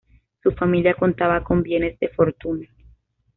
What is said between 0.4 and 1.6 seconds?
Su familia contaba